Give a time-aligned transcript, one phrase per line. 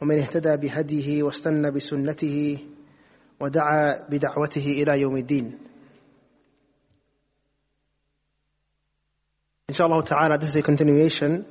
[0.00, 2.58] ومن اهتدى بهديه واستنى بسنته
[3.40, 5.58] ودعا بدعوته إلى يوم الدين.
[9.68, 11.46] Inshallah ta'ala, this is a continuation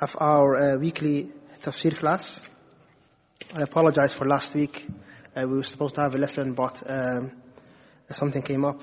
[0.00, 1.30] of our uh, weekly
[1.64, 2.40] tafsir class.
[3.52, 4.76] I apologize for last week.
[5.36, 7.32] Uh, we were supposed to have a lesson, but um,
[8.10, 8.78] something came up.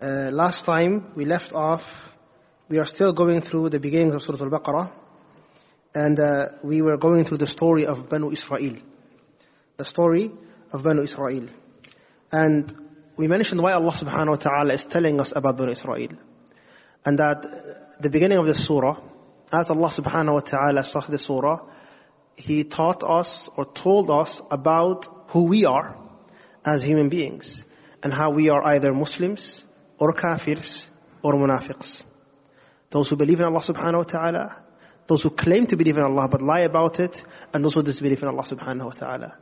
[0.00, 1.82] Uh, last time we left off,
[2.68, 4.90] we are still going through the beginnings of Surah Al-Baqarah,
[5.94, 8.76] and uh, we were going through the story of Banu Israel.
[9.76, 10.30] The story
[10.72, 11.48] of Banu Israel.
[12.32, 12.72] And
[13.16, 16.10] we mentioned why Allah subhanahu wa ta'ala is telling us about Banu Israel.
[17.04, 19.00] And that the beginning of the surah,
[19.52, 21.60] as Allah subhanahu wa ta'ala started the surah,
[22.36, 25.96] He taught us or told us about who we are
[26.64, 27.62] as human beings
[28.02, 29.62] and how we are either Muslims
[29.98, 30.84] or kafirs
[31.22, 32.02] or munafiqs.
[32.92, 34.62] Those who believe in Allah subhanahu wa ta'ala,
[35.08, 37.14] those who claim to believe in Allah but lie about it,
[37.52, 39.34] and those who disbelieve in Allah subhanahu wa ta'ala.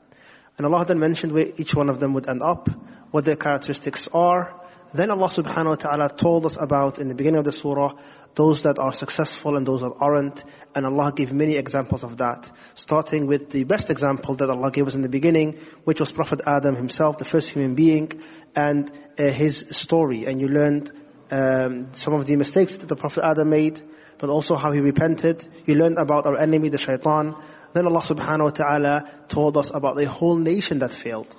[0.57, 2.69] And Allah then mentioned where each one of them would end up,
[3.11, 4.61] what their characteristics are.
[4.95, 7.93] Then Allah subhanahu wa ta'ala told us about, in the beginning of the surah,
[8.37, 10.41] those that are successful and those that aren't.
[10.75, 12.47] And Allah gave many examples of that.
[12.77, 16.41] Starting with the best example that Allah gave us in the beginning, which was Prophet
[16.47, 18.11] Adam himself, the first human being,
[18.55, 20.27] and uh, his story.
[20.27, 20.91] And you learned
[21.31, 23.83] um, some of the mistakes that the Prophet Adam made,
[24.19, 25.47] but also how he repented.
[25.67, 27.35] You learned about our enemy, the shaitan.
[27.75, 31.35] Then Allah subhanahu wa ta'ala told us about the whole nation that failed.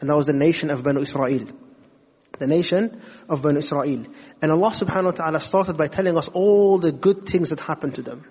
[0.00, 1.48] And that was the nation of Banu Israel.
[2.38, 4.06] The nation of Banu Israel.
[4.42, 7.94] And Allah subhanahu wa ta'ala started by telling us all the good things that happened
[7.94, 8.24] to them.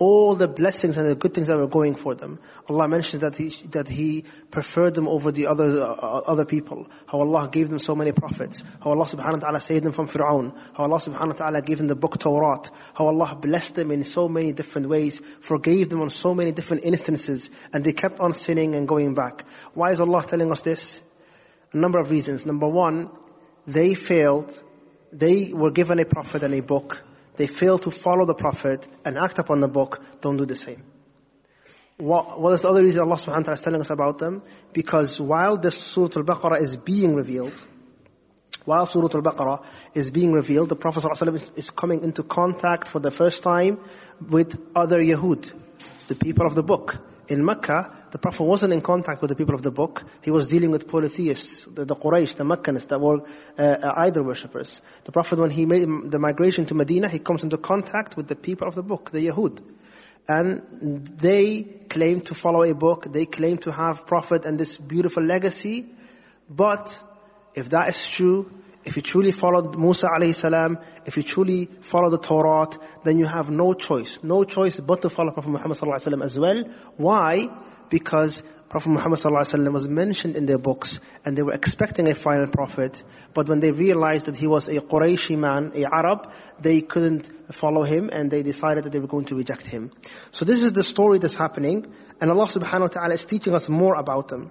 [0.00, 2.38] All the blessings and the good things that were going for them.
[2.70, 6.86] Allah mentions that He, that he preferred them over the other, uh, other people.
[7.08, 8.62] How Allah gave them so many prophets.
[8.80, 10.52] How Allah subhanahu wa ta'ala saved them from Fir'aun.
[10.74, 12.60] How Allah subhanahu wa ta'ala gave them the book Torah.
[12.94, 15.18] How Allah blessed them in so many different ways.
[15.48, 17.50] Forgave them on so many different instances.
[17.72, 19.44] And they kept on sinning and going back.
[19.74, 21.00] Why is Allah telling us this?
[21.72, 22.46] A number of reasons.
[22.46, 23.10] Number one,
[23.72, 24.50] they failed.
[25.12, 26.94] They were given a prophet and a book.
[27.36, 30.00] They failed to follow the prophet and act upon the book.
[30.20, 30.82] Don't do the same.
[31.98, 34.42] What, what is the other reason Allah subhanahu wa ta'ala is telling us about them?
[34.72, 37.52] Because while this Surah Al-Baqarah is being revealed,
[38.64, 39.64] while Surah Al-Baqarah
[39.94, 43.78] is being revealed, the Prophet ﷺ is coming into contact for the first time
[44.30, 45.46] with other Yahud,
[46.08, 46.92] the people of the book.
[47.28, 50.00] In Mecca, the Prophet wasn't in contact with the people of the book.
[50.22, 53.20] He was dealing with polytheists, the, the Quraysh, the Meccanists that were
[53.58, 54.80] uh, idol worshippers.
[55.04, 58.34] The Prophet, when he made the migration to Medina, he comes into contact with the
[58.34, 59.60] people of the book, the Yahud.
[60.26, 65.24] And they claim to follow a book, they claim to have Prophet and this beautiful
[65.24, 65.86] legacy.
[66.48, 66.88] But
[67.54, 68.50] if that is true,
[68.88, 72.68] if you truly followed Musa alayhi salam, if you truly follow the Torah,
[73.04, 74.18] then you have no choice.
[74.22, 76.64] No choice but to follow Prophet Muhammad sallallahu wasallam as well.
[76.96, 77.48] Why?
[77.90, 78.40] Because
[78.70, 82.96] Prophet Muhammad alaihi was mentioned in their books and they were expecting a final prophet.
[83.34, 86.20] But when they realized that he was a Qurayshi man, a Arab,
[86.62, 87.28] they couldn't
[87.60, 89.90] follow him and they decided that they were going to reject him.
[90.32, 93.64] So this is the story that's happening and Allah subhanahu wa ta'ala is teaching us
[93.68, 94.50] more about them.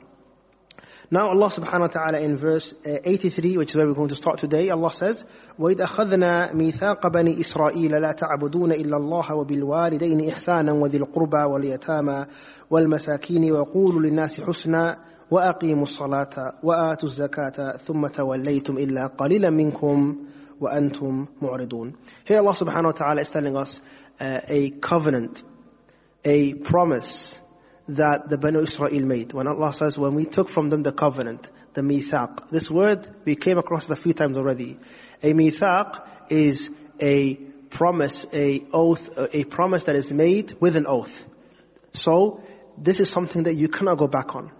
[1.10, 4.16] Now Allah subhanahu wa ta'ala in verse uh, 83, which is where we're going to
[4.16, 5.22] start today, Allah says,
[5.58, 12.26] وَإِذْ أَخَذْنَا مِيثَاقَ بَنِي إِسْرَائِيلَ لَا تَعْبُدُونَ إِلَّا اللَّهَ وَبِالْوَالِدَيْنِ إِحْسَانًا وَذِي الْقُرْبَى وَالْيَتَامَى
[12.70, 14.98] وَالْمَسَاكِينِ وَقُولُوا لِلنَّاسِ حُسْنًا
[15.30, 20.16] وَأَقِيمُوا الصَّلَاةَ وَآتُوا الزَّكَاةَ ثُمَّ تَوَلَّيْتُمْ إِلَّا قَلِيلًا مِنْكُمْ
[20.60, 21.92] وَأَنْتُمْ مُعْرِضُونَ
[22.24, 23.78] Here Allah subhanahu wa ta'ala is telling us
[24.20, 25.38] uh, a covenant,
[26.24, 27.34] a promise
[27.89, 29.33] that the Banu Israel made.
[29.33, 32.49] When Allah says, when we took from them the covenant, the mithaq.
[32.51, 34.77] This word, we came across it a few times already.
[35.23, 36.69] A mithaq is
[37.01, 37.39] a
[37.71, 38.99] promise, a oath,
[39.31, 41.11] a promise that is made with an oath.
[41.93, 42.41] So,
[42.77, 44.51] this is something that you cannot go back on.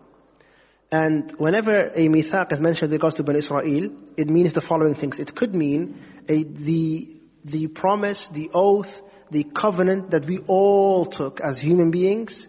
[0.91, 4.95] And whenever a mithaq is mentioned with regards to Banu Israel, it means the following
[4.95, 5.15] things.
[5.19, 6.00] It could mean
[6.30, 7.09] a, the,
[7.44, 8.88] the promise, the oath,
[9.31, 12.47] the covenant that we all took as human beings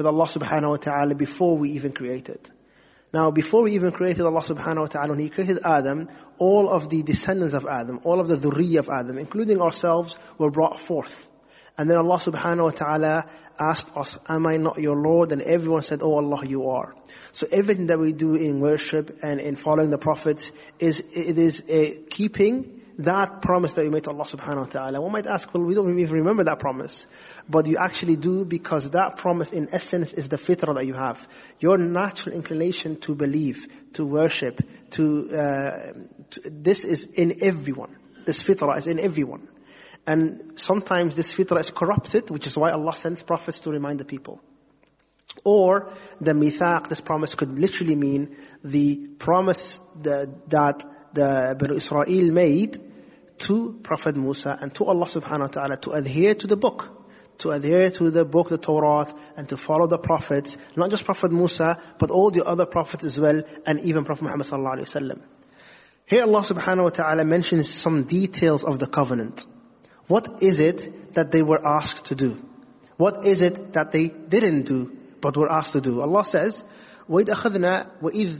[0.00, 2.50] with Allah subhanahu wa ta'ala before we even created.
[3.12, 6.08] Now, before we even created Allah subhanahu wa ta'ala, when He created Adam,
[6.38, 10.50] all of the descendants of Adam, all of the dhurriyyah of Adam, including ourselves, were
[10.50, 11.12] brought forth.
[11.76, 13.24] And then Allah subhanahu wa ta'ala
[13.60, 15.32] asked us, Am I not your Lord?
[15.32, 16.94] And everyone said, Oh Allah, you are.
[17.34, 21.60] So everything that we do in worship and in following the prophets is, it is
[21.68, 25.00] a keeping that promise that you made to Allah subhanahu wa ta'ala.
[25.00, 27.06] One might ask, well, we don't even remember that promise.
[27.48, 31.16] But you actually do because that promise in essence is the fitrah that you have.
[31.60, 33.56] Your natural inclination to believe,
[33.94, 34.60] to worship,
[34.96, 35.92] to, uh,
[36.30, 37.96] to this is in everyone.
[38.26, 39.48] This fitrah is in everyone.
[40.06, 44.04] And sometimes this fitrah is corrupted, which is why Allah sends prophets to remind the
[44.04, 44.40] people.
[45.44, 50.82] Or the mithaq, this promise could literally mean the promise that, that
[51.14, 52.89] the Banu Israel made
[53.47, 56.83] to Prophet Musa and to Allah subhanahu wa ta'ala to adhere to the book.
[57.39, 60.55] To adhere to the book, the Torah, and to follow the prophets.
[60.77, 64.47] Not just Prophet Musa, but all the other prophets as well, and even Prophet Muhammad
[64.47, 65.21] sallallahu alayhi wa sallam.
[66.05, 69.41] Here Allah subhanahu wa ta'ala mentions some details of the covenant.
[70.07, 72.37] What is it that they were asked to do?
[72.97, 74.91] What is it that they didn't do,
[75.21, 75.99] but were asked to do?
[75.99, 76.61] Allah says,
[77.09, 78.39] وَإِذْ أَخَذْنَا وَإِذْ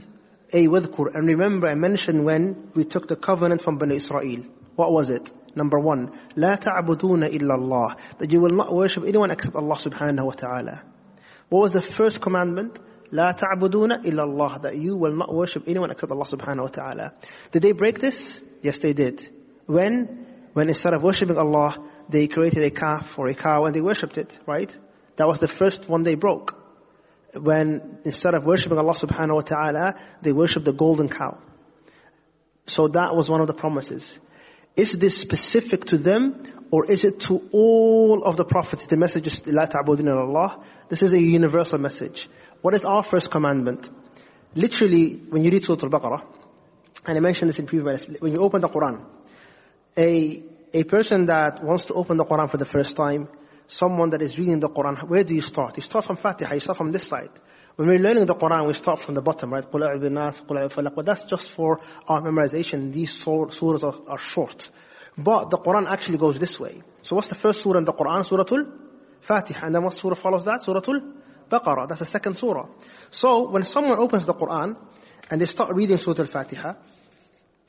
[0.54, 4.44] أي وذكر and remember I mentioned when we took the covenant from Bani Israel.
[4.80, 5.28] What was it?
[5.54, 7.96] Number one, لا تعبدون إلا الله.
[8.20, 10.82] That you will not worship anyone except Allah subhanahu wa ta'ala.
[11.48, 12.78] What was the first commandment?
[13.12, 14.62] لا تعبدون إلا الله.
[14.62, 17.12] That you will not worship anyone except Allah subhanahu wa ta'ala.
[17.52, 18.40] Did they break this?
[18.62, 19.20] Yes, they did.
[19.66, 20.26] When?
[20.52, 21.76] When instead of worshipping Allah,
[22.10, 24.70] they created a calf or a cow and they worshipped it, right?
[25.18, 26.54] That was the first one they broke.
[27.34, 31.38] When instead of worshipping Allah subhanahu wa ta'ala, they worshipped the golden cow.
[32.66, 34.02] So that was one of the promises.
[34.75, 38.83] Is this specific to them or is it to all of the prophets?
[38.89, 40.63] The message is La ta'budin Allah.
[40.89, 42.29] This is a universal message.
[42.61, 43.85] What is our first commandment?
[44.55, 46.23] Literally, when you read Surah Al-Baqarah,
[47.05, 49.03] and I mentioned this in previous, when you open the Quran,
[49.97, 53.27] a, a person that wants to open the Quran for the first time,
[53.67, 55.77] someone that is reading the Quran, where do you start?
[55.77, 57.31] You start from Fatiha, you start from this side.
[57.77, 59.65] When we're learning the Quran, we start from the bottom, right?
[59.71, 62.93] But that's just for our memorization.
[62.93, 64.61] These surahs are, are short.
[65.17, 66.81] But the Quran actually goes this way.
[67.03, 68.25] So what's the first surah in the Quran?
[68.25, 69.65] Surah Al-Fatiha.
[69.65, 70.61] And then what surah follows that?
[70.63, 71.87] Surah Al-Baqarah.
[71.87, 72.67] That's the second surah.
[73.11, 74.77] So when someone opens the Quran
[75.29, 76.73] and they start reading Surah Al-Fatiha,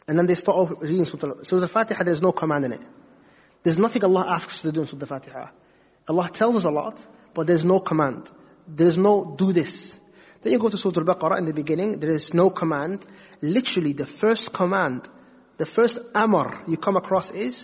[0.09, 2.83] and then they start reading Surah Al-Fatiha, there's no command in it.
[3.65, 5.51] There's nothing Allah asks to do in Surah Al-Fatiha.
[6.09, 6.99] Allah tells us a lot,
[7.35, 8.29] but there's no command.
[8.68, 9.72] There's no do this.
[10.44, 13.06] Then you go to Surah Al-Baqarah in the beginning, there is no command.
[13.42, 15.08] Literally the first command,
[15.58, 17.56] the first amr you come across is,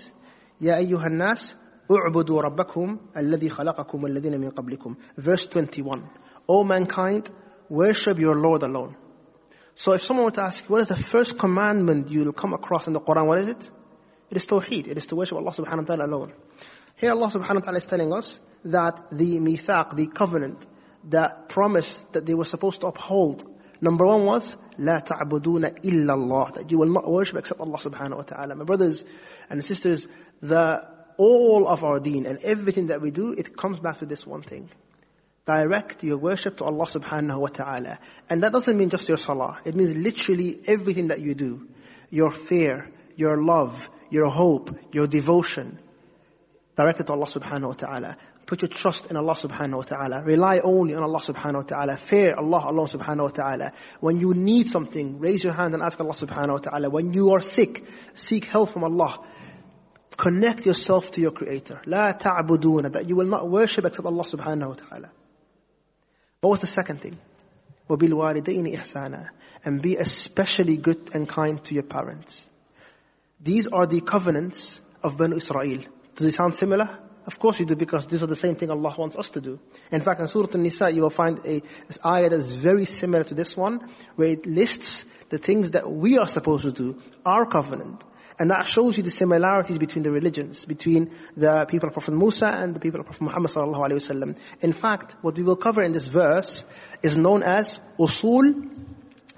[0.59, 1.55] Ya ayyuhan nas,
[1.91, 4.95] اعبدوا ربكم الذي خلقكم والذين من قبلكم.
[5.17, 6.09] Verse 21.
[6.47, 7.29] O mankind,
[7.69, 8.95] worship your Lord alone.
[9.75, 12.93] So if someone were to ask, what is the first commandment you'll come across in
[12.93, 13.63] the Quran, what is it?
[14.31, 14.87] It is tawheed.
[14.87, 16.33] It is to worship Allah subhanahu wa ta'ala alone.
[16.95, 20.57] Here Allah subhanahu wa ta'ala is telling us that the mithaq, the covenant,
[21.09, 23.43] the promise that they were supposed to uphold.
[23.81, 26.55] Number one was, لا تعبدون إلا الله.
[26.55, 28.55] That you will not worship except Allah subhanahu wa ta'ala.
[28.55, 29.03] My brothers
[29.49, 30.07] and sisters,
[30.41, 30.81] the,
[31.17, 34.43] all of our deen and everything that we do, it comes back to this one
[34.43, 34.69] thing.
[35.45, 37.99] Direct your worship to Allah subhanahu wa ta'ala.
[38.29, 39.59] And that doesn't mean just your salah.
[39.65, 41.67] It means literally everything that you do.
[42.09, 43.73] Your fear, your love,
[44.09, 45.79] your hope, your devotion.
[46.77, 48.17] Direct it to Allah subhanahu wa ta'ala.
[48.47, 50.23] Put your trust in Allah subhanahu wa ta'ala.
[50.23, 51.97] Rely only on Allah subhanahu wa ta'ala.
[52.09, 53.73] Fear Allah, Allah subhanahu wa ta'ala.
[54.01, 56.89] When you need something, raise your hand and ask Allah subhanahu wa ta'ala.
[56.89, 57.81] When you are sick,
[58.27, 59.25] seek help from Allah.
[60.19, 61.81] Connect yourself to your Creator.
[61.87, 65.11] لا تعبدون that you will not worship except Allah subhanahu wa ta'ala.
[66.41, 67.17] What was the second thing?
[67.89, 69.29] وَبِالْوَالِدَيْنِ إِحْسَانًا
[69.63, 72.45] And be especially good and kind to your parents.
[73.41, 75.79] These are the covenants of Banu Israel.
[76.17, 76.99] Does it sound similar?
[77.30, 79.58] Of course you do, because these are the same thing Allah wants us to do.
[79.92, 81.60] In fact, in Surah An-Nisa, you will find a
[82.06, 83.80] ayah that is very similar to this one,
[84.16, 88.02] where it lists the things that we are supposed to do, our covenant.
[88.38, 92.46] And that shows you the similarities between the religions, between the people of Prophet Musa
[92.46, 93.50] and the people of Prophet Muhammad.
[94.62, 96.64] In fact, what we will cover in this verse
[97.02, 98.44] is known as usul,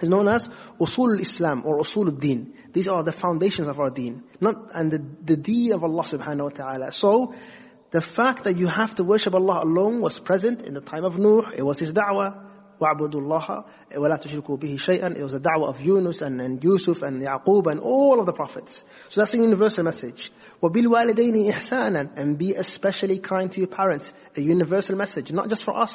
[0.00, 0.46] is known as
[0.80, 2.52] usul al-Islam or usul al-Din.
[2.72, 6.44] These are the foundations of our deen, not and the, the deen of Allah subhanahu
[6.44, 6.92] wa ta'ala.
[6.92, 7.34] So
[7.91, 11.17] the fact that you have to worship Allah alone was present in the time of
[11.17, 11.51] Nuh.
[11.55, 12.43] It was his da'wah.
[12.81, 17.01] وَعْبُدُوا اللَّهَ وَلَا تُشْرِكُوا بِهِ شَيْئًا It was the da'wah of Yunus and, and Yusuf
[17.01, 18.83] and Yaqub and all of the prophets.
[19.11, 20.29] So that's a universal message.
[20.61, 24.05] وَبِالْوَالِدَيْنِ إِحْسَانًا And be especially kind to your parents.
[24.35, 25.31] A universal message.
[25.31, 25.93] Not just for us.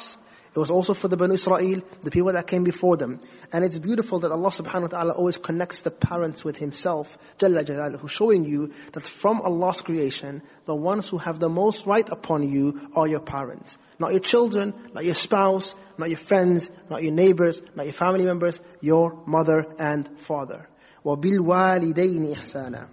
[0.55, 3.21] It was also for the Banu Israel, the people that came before them.
[3.53, 7.07] And it's beautiful that Allah subhanahu wa ta'ala always connects the parents with Himself,
[7.41, 12.07] Jalla Jalaluhu, showing you that from Allah's creation, the ones who have the most right
[12.11, 13.69] upon you are your parents.
[13.97, 18.25] Not your children, not your spouse, not your friends, not your neighbors, not your family
[18.25, 20.67] members, your mother and father.
[21.05, 22.87] وَبِالْوَالِدَيْنِ إِحْسَانًا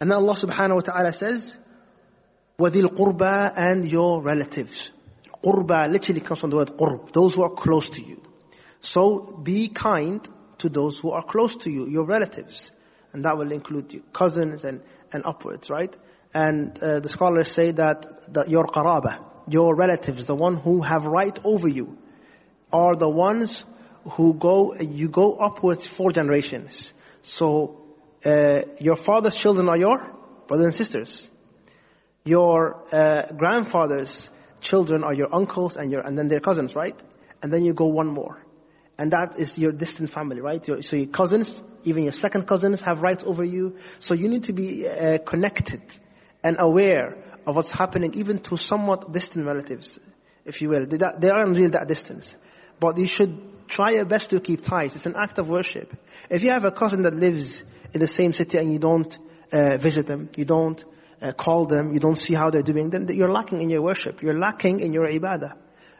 [0.00, 1.56] And then Allah subhanahu wa ta'ala says,
[2.60, 4.90] وَذِي الْقُرْبَى and your relatives.
[5.43, 8.21] Qurba literally comes from the word qurb, those who are close to you.
[8.81, 10.27] So be kind
[10.59, 12.71] to those who are close to you, your relatives.
[13.11, 14.81] And that will include your cousins and,
[15.11, 15.95] and upwards, right?
[16.33, 21.03] And uh, the scholars say that, that your qaraba, your relatives, the one who have
[21.03, 21.97] right over you,
[22.71, 23.63] are the ones
[24.17, 26.91] who go, you go upwards four generations.
[27.23, 27.83] So
[28.25, 30.11] uh, your father's children are your
[30.47, 31.29] brothers and sisters.
[32.25, 34.29] Your uh, grandfather's
[34.63, 36.95] children are your uncles and, your, and then their cousins, right?
[37.41, 38.43] And then you go one more.
[38.97, 40.65] And that is your distant family, right?
[40.67, 41.53] Your, so your cousins,
[41.83, 43.77] even your second cousins have rights over you.
[44.01, 45.81] So you need to be uh, connected
[46.43, 49.89] and aware of what's happening even to somewhat distant relatives,
[50.45, 50.85] if you will.
[50.85, 52.23] They, they aren't really that distant.
[52.79, 53.39] But you should
[53.69, 54.91] try your best to keep ties.
[54.95, 55.91] It's an act of worship.
[56.29, 59.15] If you have a cousin that lives in the same city and you don't
[59.51, 60.83] uh, visit them, you don't
[61.23, 64.21] uh, call them, you don't see how they're doing, then you're lacking in your worship.
[64.21, 65.53] You're lacking in your ibadah.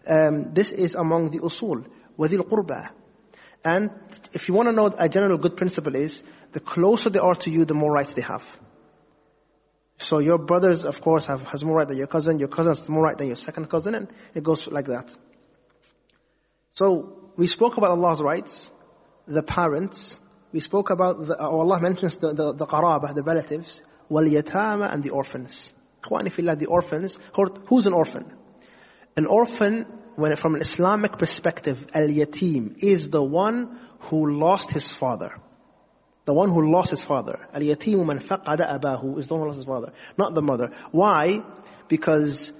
[0.07, 1.85] Um, this is among the usul,
[2.19, 2.89] wadil qurbah.
[3.63, 3.89] And
[4.33, 6.21] if you want to know a general good principle is,
[6.53, 8.41] the closer they are to you, the more rights they have.
[9.99, 12.37] So your brothers, of course, have, has more right than your cousin.
[12.37, 15.09] Your cousin has more right than your second cousin, and it goes like that.
[16.73, 18.51] So we spoke about Allah's rights,
[19.27, 20.17] the parents.
[20.51, 23.81] We spoke about the, oh, Allah mentions the the, the the relatives.
[24.10, 25.72] وَالْيَتَامَ and the orphans.
[26.04, 27.18] إخواني في the orphans.
[27.68, 28.24] Who's an orphan?
[29.16, 29.86] An orphan,
[30.16, 33.78] when, from an Islamic perspective, al-yatim is the one
[34.10, 35.32] who lost his father.
[36.24, 37.38] The one who lost his father.
[37.52, 40.70] Al-yatim man faqada abahu is the one who lost his father, not the mother.
[40.92, 41.40] Why?
[41.88, 42.52] Because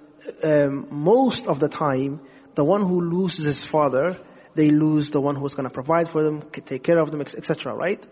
[0.43, 2.21] um, most of the time,
[2.57, 4.19] the one who loses his father,
[4.57, 7.75] they lose the one who's going to provide for them, take care of them, etc.
[7.75, 8.05] Right?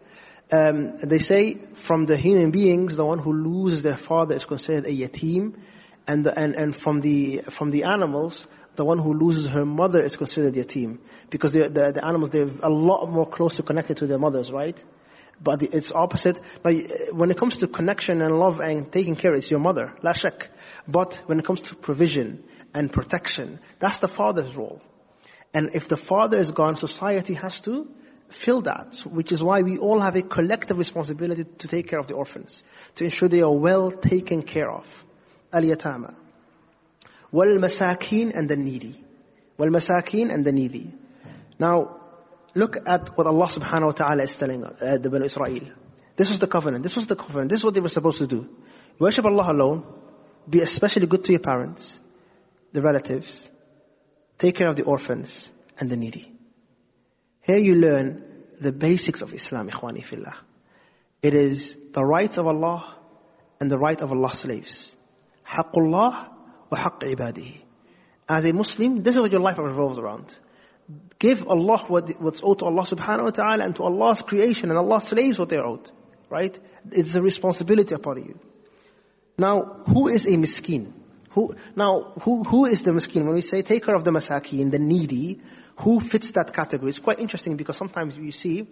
[0.52, 4.86] Um, they say from the human beings, the one who loses their father is considered
[4.86, 5.54] a yatim,
[6.08, 10.04] and, the, and, and from, the, from the animals, the one who loses her mother
[10.04, 10.98] is considered yatim.
[11.30, 14.76] Because the, the, the animals, they're a lot more closely connected to their mothers, right?
[15.44, 16.38] But it's opposite.
[16.64, 16.74] But
[17.14, 20.50] when it comes to connection and love and taking care, it's your mother, la shak.
[20.88, 22.44] But when it comes to provision
[22.74, 24.82] and protection, that's the father's role.
[25.54, 27.88] And if the father is gone, society has to
[28.46, 32.08] fill that, which is why we all have a collective responsibility to take care of
[32.08, 32.64] the orphans,
[32.96, 34.84] to ensure they are well taken care of.
[35.54, 36.16] Al-yatama.
[37.32, 39.04] Wal-masakin and the needy.
[39.58, 40.94] Wal-masakin and the needy.
[41.60, 41.98] Now,
[42.56, 45.72] look at what Allah subhanahu wa ta'ala is telling uh, the Banu Israel.
[46.18, 46.84] This was the covenant.
[46.84, 47.50] This was the covenant.
[47.50, 48.48] This is what they were supposed to do.
[49.00, 49.84] Worship Allah alone.
[50.50, 52.00] Be especially good to your parents,
[52.74, 53.48] the relatives.
[54.40, 55.32] Take care of the orphans
[55.78, 56.34] and the needy.
[57.44, 58.24] Here you learn
[58.62, 60.36] the basics of Islam, ikhwani fillah.
[61.22, 62.98] It is the rights of Allah
[63.60, 64.96] and the right of Allah's slaves.
[65.46, 66.28] Haqqullah
[66.72, 67.62] wa haqq ibadihi.
[68.30, 70.26] As a Muslim, this is what your life revolves around.
[71.20, 74.78] Give Allah what, what's owed to Allah subhanahu wa ta'ala and to Allah's creation and
[74.78, 75.90] Allah's slaves what they're owed.
[76.30, 76.58] Right?
[76.92, 78.40] It's a responsibility upon you.
[79.38, 80.94] Now, who is a miskin?
[81.34, 83.26] Who, now, who, who is the miskin?
[83.26, 85.42] When we say take care of the masakin, the needy,
[85.84, 86.90] who fits that category?
[86.90, 88.68] It's quite interesting because sometimes you see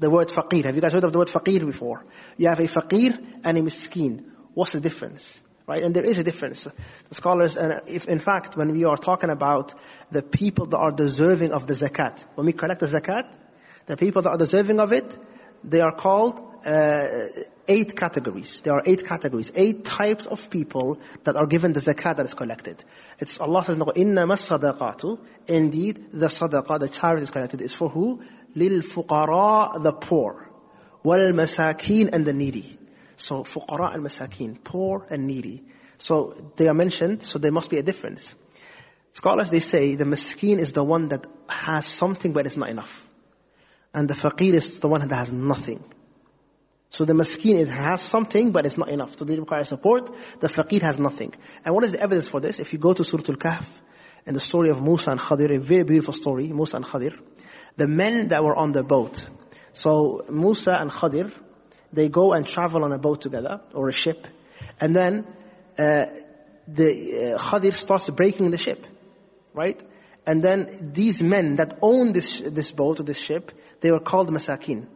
[0.00, 0.64] the word faqir.
[0.64, 2.04] Have you guys heard of the word faqir before?
[2.36, 4.24] You have a faqir and a miskin.
[4.54, 5.22] What's the difference?
[5.68, 5.82] Right?
[5.82, 6.64] And there is a difference.
[6.64, 9.72] The scholars, and if in fact, when we are talking about
[10.10, 13.24] the people that are deserving of the zakat, when we collect the zakat,
[13.86, 15.04] the people that are deserving of it,
[15.62, 18.61] they are called uh, eight categories.
[18.63, 22.33] There are eight categories, eight types of people that are given the zakat that is
[22.33, 22.83] collected.
[23.19, 28.21] It's Allah says, إِنَّمَا الصَّدَقَاتُ Indeed, the sadaqah, the charity is collected, is for who?
[28.55, 30.49] لِلْفُقَرَاء The poor.
[31.05, 32.79] وَالْمَسَاكِينَ And the needy.
[33.17, 35.63] So, fuqara and masakin, poor and needy.
[35.99, 38.21] So, they are mentioned, so there must be a difference.
[39.13, 42.89] Scholars, they say, the miskin is the one that has something but it's not enough.
[43.93, 45.83] And the faqir is the one that has nothing.
[46.90, 49.10] so the miskin has something, but it's not enough.
[49.18, 50.10] So they require support.
[50.40, 51.34] The faqir has nothing.
[51.64, 52.56] And what is the evidence for this?
[52.58, 53.66] If you go to Surah Al-Kahf,
[54.26, 57.12] and the story of Musa and Khadir, a very beautiful story, Musa and Khadir,
[57.76, 59.16] the men that were on the boat.
[59.74, 61.30] So Musa and Khadir,
[61.92, 64.26] they go and travel on a boat together, or a ship,
[64.80, 65.26] and then
[65.78, 66.06] uh,
[66.66, 68.84] the uh, Khadir starts breaking the ship.
[69.58, 69.80] right?
[70.26, 73.50] And then these men that own this, this boat or this ship,
[73.82, 74.86] they were called masakin.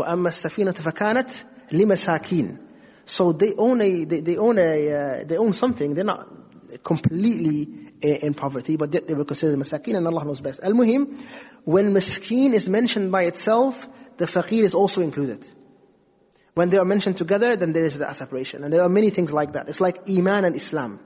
[0.00, 1.30] وَأَمَّا السَّفِينَةُ فَكَانَتْ
[1.72, 2.58] لِمَسَاكِينَ
[3.06, 5.94] So they own a, they, they own a, uh, they own something.
[5.94, 6.28] They're not
[6.84, 10.60] completely in poverty, but they were considered masakin and Allah knows best.
[10.62, 11.24] Al-Muhim,
[11.64, 13.74] when miskin is mentioned by itself,
[14.18, 15.44] the faqir is also included.
[16.54, 18.64] When they are mentioned together, then there is the separation.
[18.64, 19.68] And there are many things like that.
[19.68, 21.00] It's like Iman and Islam.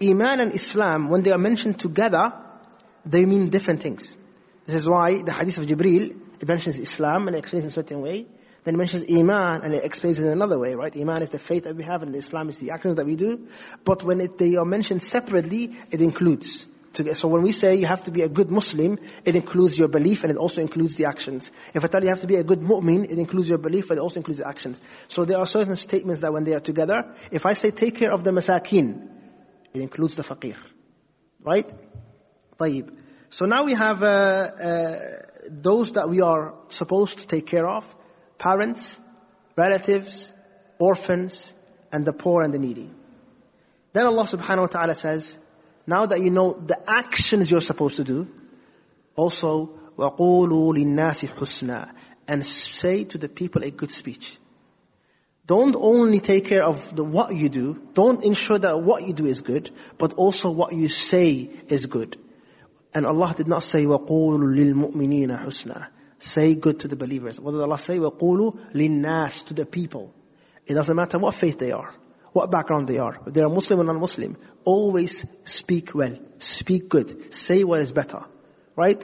[0.00, 2.32] Iman and Islam, when they are mentioned together,
[3.04, 4.02] they mean different things.
[4.66, 7.74] This is why the hadith of Jibreel, it mentions Islam and it explains in a
[7.74, 8.26] certain way.
[8.64, 10.94] Then it mentions Iman and it explains it in another way, right?
[10.94, 13.46] Iman is the faith that we have and Islam is the actions that we do.
[13.84, 16.66] But when it, they are mentioned separately, it includes.
[17.14, 20.18] So when we say you have to be a good Muslim, it includes your belief
[20.22, 21.48] and it also includes the actions.
[21.72, 23.84] If I tell you you have to be a good mu'min, it includes your belief
[23.88, 24.78] but it also includes the actions.
[25.08, 28.12] So there are certain statements that when they are together, if I say take care
[28.12, 29.08] of the masakin,
[29.72, 30.56] it includes the faqir.
[31.40, 31.70] Right?
[32.58, 32.90] طيب.
[33.30, 34.96] So now we have uh, uh,
[35.50, 37.84] those that we are supposed to take care of,
[38.38, 38.80] parents,
[39.56, 40.32] relatives,
[40.78, 41.52] orphans,
[41.92, 42.90] and the poor and the needy.
[43.92, 45.30] Then Allah subhanahu wa ta'ala says,
[45.86, 48.26] now that you know the actions you're supposed to do,
[49.16, 51.90] also, وَقُولُوا لِلنَّاسِ حُسْنًا
[52.28, 52.44] And
[52.74, 54.24] say to the people a good speech.
[55.46, 59.24] Don't only take care of the what you do, don't ensure that what you do
[59.24, 62.18] is good, but also what you say is good.
[62.94, 65.86] And Allah did not say, وَقُولُوا لِلْمُؤْمِنِينَ حُسْنًا
[66.20, 67.38] Say good to the believers.
[67.40, 67.94] What did Allah say?
[67.94, 70.12] وَقُولُوا لِلنَّاسِ To the people.
[70.66, 71.94] It doesn't matter what faith they are,
[72.32, 73.18] what background they are.
[73.26, 78.20] If they are Muslim or non-Muslim, always speak well, speak good, say what is better.
[78.76, 79.02] Right?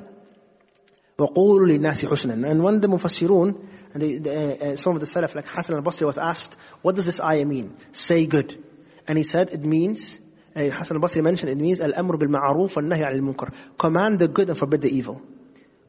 [1.19, 5.35] وَقُولُوا لِلنَّاسِ حُسْنًا And when the Mufassirun, and they, they, uh, some of the Salaf
[5.35, 7.77] like Hassan al-Basri was asked, what does this ayah mean?
[7.93, 8.63] Say good.
[9.07, 13.54] And he said, it means uh, Hassan al-Basri mentioned it means al-amr bil-ma'ruf wal-nahy al-munkar.
[13.80, 15.22] Command the good and forbid the evil.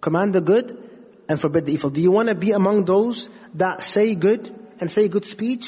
[0.02, 0.76] Command the good
[1.29, 1.90] and forbid the evil.
[1.90, 4.49] Do you want to be among those that say good
[4.81, 5.64] and say good speech?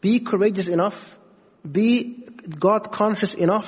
[0.00, 0.94] Be courageous enough,
[1.70, 2.24] be
[2.60, 3.66] God conscious enough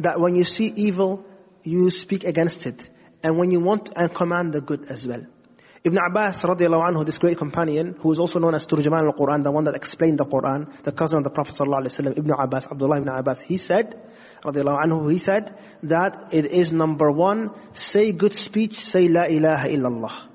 [0.00, 1.24] that when you see evil,
[1.62, 2.80] you speak against it.
[3.22, 5.26] And when you want and command the good as well.
[5.86, 9.52] Ibn Abbas radiallahu anhu, this great companion, who is also known as Turjaman al-Quran, the
[9.52, 12.66] one that explained the Quran, the cousin of the Prophet sallallahu alaihi wasallam, Ibn Abbas,
[12.72, 13.94] Abdullah ibn Abbas, he said,
[14.44, 17.50] radiallahu anhu, he said that it is number one,
[17.92, 20.28] say good speech, say La ilaha illallah.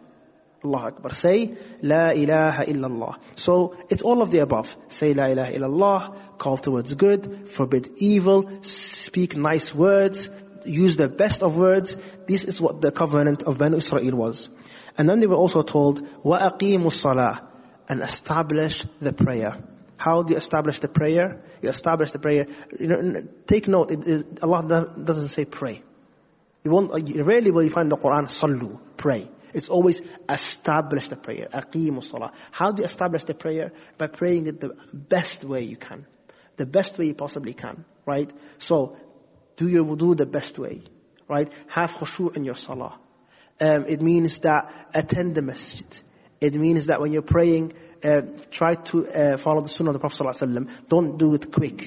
[0.64, 1.16] Allah Akbar.
[1.16, 3.16] Say La ilaha illallah.
[3.36, 4.68] So it's all of the above.
[5.00, 8.62] Say La ilaha illallah, call towards good, forbid evil,
[9.06, 10.30] speak nice words,
[10.64, 11.94] use the best of words.
[12.26, 14.48] This is what the covenant of Banu Israel was.
[14.97, 17.41] And then they were also told, وَأَقِيمُوا الصَّلَاةِ
[17.89, 19.63] And establish the prayer.
[19.97, 21.43] How do you establish the prayer?
[21.63, 22.47] You establish the prayer.
[22.79, 23.91] You know, take note,
[24.43, 25.83] Allah doesn't say pray.
[26.65, 26.91] You won't,
[27.25, 29.31] rarely will you find the Quran, sallu, pray.
[29.55, 31.49] It's always establish the prayer.
[31.55, 32.33] Aqimu salah.
[32.51, 33.73] How do you establish the prayer?
[33.99, 36.07] By praying it the best way you can.
[36.59, 37.85] The best way you possibly can.
[38.05, 38.31] Right?
[38.59, 38.97] So,
[39.57, 40.83] do your wudu the best way.
[41.29, 41.51] Right?
[41.69, 42.99] Have khushu' in your salah.
[43.61, 45.87] Um, it means that attend the masjid.
[46.41, 47.73] It means that when you're praying,
[48.05, 48.21] uh,
[48.53, 50.89] try to uh, follow the sunnah of the Prophet ﷺ.
[50.89, 51.81] Don't do it quick.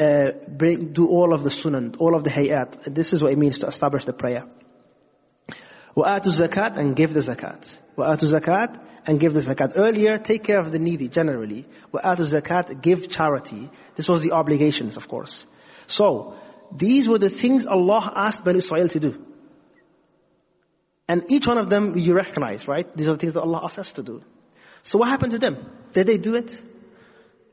[0.00, 2.94] Uh, bring, do all of the sunnah, all of the hayat.
[2.94, 4.44] This is what it means to establish the prayer.
[5.96, 7.62] وَآتُوا zakat and give the zakat.
[7.98, 9.76] وَآتُوا zakat and give the zakat.
[9.76, 11.66] Earlier, take care of the needy generally.
[11.92, 13.70] وَآتُوا zakat, give charity.
[13.98, 15.44] This was the obligations, of course.
[15.88, 16.34] So,
[16.74, 19.26] these were the things Allah asked Bani Israel to do.
[21.07, 22.95] And each one of them you recognize, right?
[22.97, 24.21] These are the things that Allah asked us to do.
[24.83, 25.69] So what happened to them?
[25.93, 26.49] Did they do it?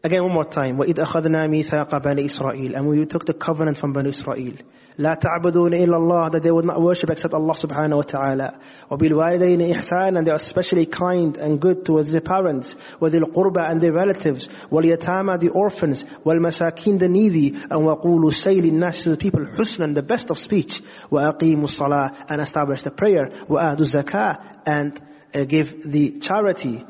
[0.04, 0.78] Again, one more time.
[0.78, 4.54] وَإِذْ أَخَذْنَا مِيثَاقَ بَنِي إِسْرَائِيلَ And we took the covenant from Bani Israel.
[5.00, 8.60] لا تعبدون إلا الله that they would not worship except Allah subhanahu wa ta'ala
[8.92, 13.80] وبالوالدين إحسان and they are especially kind and good towards their parents وذي القربى and
[13.82, 19.46] their relatives واليتامى the orphans والمساكين the needy and وقولوا say للناس to the people
[19.46, 25.00] حسنا the best of speech وأقيموا الصلاة and establish the prayer وآتوا الزكاة and
[25.36, 26.84] uh, give the charity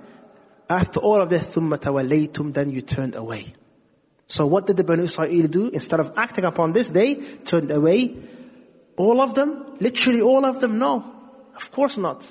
[0.72, 3.54] after all of this ثم توليتم then you turned away
[4.30, 5.70] so what did the Banu Israel do?
[5.70, 7.16] Instead of acting upon this, they
[7.50, 8.16] turned away.
[8.98, 9.78] All of them?
[9.80, 10.80] Literally all of them?
[10.80, 11.14] No.
[11.56, 12.22] Of course not.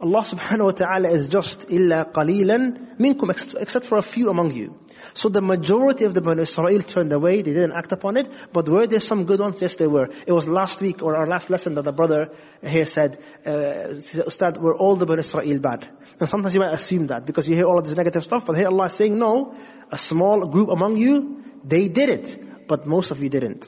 [0.00, 4.74] Allah subhanahu wa ta'ala is just illa qalilan minkum except for a few among you.
[5.14, 8.68] So the majority of the Banu Israel turned away, they didn't act upon it, but
[8.68, 9.56] were there some good ones?
[9.60, 10.08] Yes, there were.
[10.26, 12.28] It was last week or our last lesson that the brother
[12.62, 13.94] here said, uh,
[14.26, 15.88] Ustad, were all the Banu Israel bad?
[16.20, 18.56] And sometimes you might assume that because you hear all of this negative stuff, but
[18.56, 19.54] here Allah is saying, no,
[19.90, 23.64] a small group among you, they did it, but most of you didn't.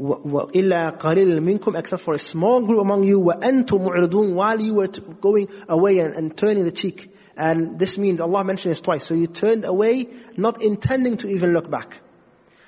[0.00, 4.88] وَإِلَّا قَلِيلٍ مِنْكُمْ Except for a small group among you, وَأَنْتُمْ مُعْرِضُونَ While you were
[5.20, 7.10] going away and, and turning the cheek.
[7.37, 11.53] and this means, Allah mentioned this twice, so you turned away, not intending to even
[11.53, 11.91] look back.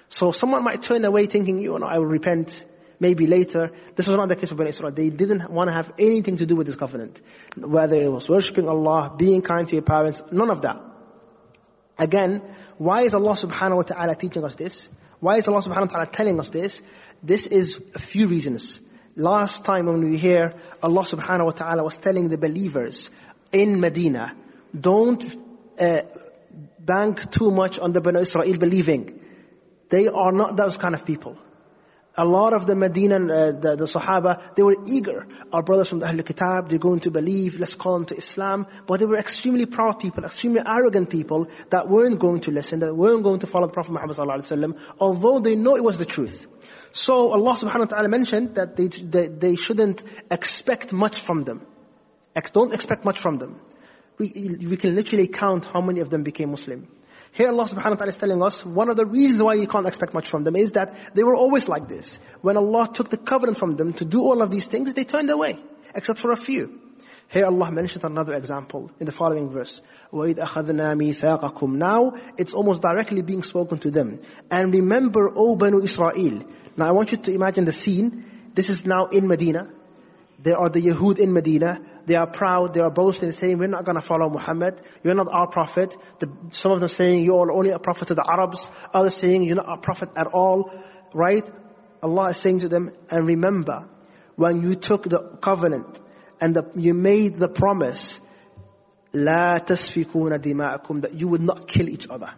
[0.10, 2.52] So someone might turn away thinking, you know, I will repent,
[3.00, 3.72] maybe later.
[3.98, 4.92] This was not the case of Bani Israel.
[4.92, 7.20] They didn't want to have anything to do with this covenant.
[7.58, 10.78] Whether it was worshipping Allah, being kind to your parents, none of that.
[11.98, 12.44] Again,
[12.78, 14.80] why is Allah subhanahu wa ta'ala teaching us this?
[15.20, 16.80] Why is Allah subhanahu wa ta'ala telling us this?
[17.24, 18.80] This is a few reasons.
[19.16, 23.10] Last time when we hear Allah subhanahu wa ta'ala was telling the believers
[23.52, 24.34] in Medina,
[24.78, 25.24] don't
[25.80, 26.02] uh,
[26.80, 29.20] bank too much on the Bani Israel believing.
[29.92, 31.38] They are not those kind of people.
[32.18, 35.26] A lot of the Medina, uh, the, the Sahaba, they were eager.
[35.54, 38.68] Our brothers from the Ahlul Kitab, they're going to believe, let's call them to Islam.
[38.88, 42.94] But they were extremely proud people, extremely arrogant people that weren't going to listen, that
[42.94, 44.18] weren't going to follow the Prophet Muhammad
[45.00, 46.38] although they know it was the truth.
[46.92, 51.62] So Allah subhanahu wa ta'ala mentioned that they, they, they shouldn't expect much from them.
[52.54, 53.62] Don't expect much from them
[54.19, 56.89] We, we can literally count how many of them became Muslim.
[57.33, 59.87] Here Allah subhanahu wa ta'ala is telling us, one of the reasons why you can't
[59.87, 62.09] expect much from them is that they were always like this.
[62.43, 65.31] When Allah took the covenant from them to do all of these things, they turned
[65.31, 65.59] away,
[65.97, 66.79] except for a few.
[67.31, 69.81] Here Allah mentions another example in the following verse.
[70.13, 74.21] وَإِذْ أَخَذْنَا مِيثَاقَكُمْ Now, it's almost directly being spoken to them.
[74.51, 76.45] And remember, O Banu Israel.
[76.77, 78.53] Now I want you to imagine the scene.
[78.55, 79.71] This is now in Medina.
[80.43, 81.79] There are the Yahud in Medina.
[82.07, 84.83] They are proud, they are boasting, saying, we're not going to follow Muhammad.
[85.03, 85.95] You're not our prophet.
[86.21, 88.59] The, some of them saying, you are only a prophet to the Arabs.
[88.93, 90.71] Others saying, you're not a prophet at all.
[91.15, 91.49] Right?
[92.03, 93.89] Allah is saying to them, and remember,
[94.37, 95.99] when you took the covenant,
[96.41, 98.21] and the, you made the promise,
[99.15, 102.31] لا تسفكون دماءكم, that you would not kill each other.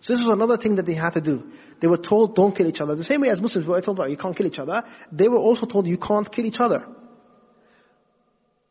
[0.00, 1.42] So this was another thing that they had to do.
[1.80, 2.94] They were told, don't kill each other.
[2.94, 4.82] The same way as Muslims were told, you can't kill each other.
[5.10, 6.84] They were also told, you can't kill each other.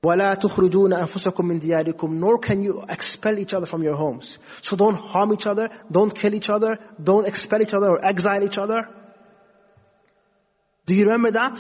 [0.05, 4.37] وَلَا تُخْرُجُونَ أَنفُسَكُم مِّن دِيَارِكُمْ Nor can you expel each other from your homes.
[4.63, 8.43] So don't harm each other, don't kill each other, don't expel each other or exile
[8.43, 8.87] each other.
[10.85, 11.57] Do you remember that?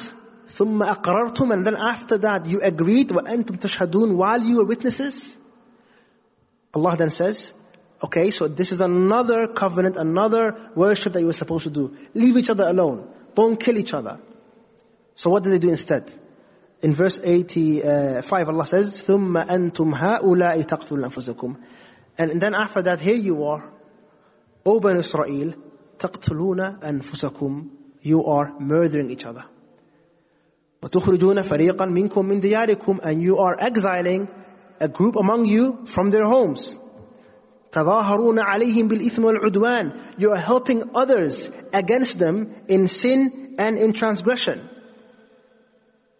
[0.57, 5.19] ثُمَّ أَقْرَرْتُمْ And then after that you agreed وَأَنْتُمْ تَشْهَدُونَ While you were witnesses.
[6.73, 7.51] Allah then says,
[8.03, 11.95] okay, so this is another covenant, another worship that you were supposed to do.
[12.13, 13.07] Leave each other alone.
[13.35, 14.19] Don't kill each other.
[15.15, 16.11] So what did they do instead?
[16.81, 21.55] In verse 85, Allah says, ثُمَّ أَنْتُمْ هَؤُلَاءِ تَقْتُلُ أَنفُسَكُمْ
[22.19, 23.73] And then after that, here you are,
[24.65, 25.53] O Ben Israel,
[25.99, 27.69] تَقْتُلُونَ أَنفُسَكُمْ
[28.01, 29.45] You are murdering each other.
[30.83, 34.27] وَتُخْرِجُونَ فَرِيقًا مِنْكُمْ مِنْ دِيَارِكُمْ And you are exiling
[34.79, 36.77] a group among you from their homes.
[37.73, 41.35] تَظَاهَرُونَ عَلَيْهِمْ بِالْإِثْمِ وَالْعُدْوَانِ You are helping others
[41.73, 44.69] against them in sin and in transgression.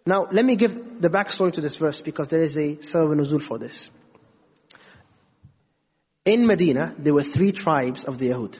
[0.05, 3.47] Now, let me give the backstory to this verse because there is a sabab nuzul
[3.47, 3.89] for this.
[6.25, 8.55] In Medina, there were three tribes of the Yahud